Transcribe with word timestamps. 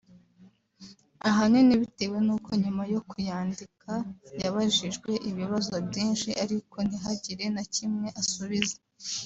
ahanini 1.29 1.81
bitewe 1.81 2.17
n’uko 2.25 2.49
nyuma 2.63 2.83
yo 2.93 3.01
kuyandika 3.09 3.91
yabajijwe 4.41 5.11
ibibazo 5.29 5.73
byinshi 5.87 6.29
ariko 6.43 6.75
ntihagire 6.87 7.45
na 7.55 7.63
kimwe 7.75 8.07
asubiza 8.21 8.77